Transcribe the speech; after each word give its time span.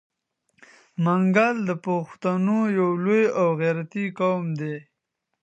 منګل 1.03 1.55
د 1.69 1.71
پښتنو 1.85 2.59
یو 2.79 2.89
لوی 3.03 3.23
او 3.39 3.47
غیرتي 3.61 4.05
قوم 4.19 4.45
دی. 4.59 4.75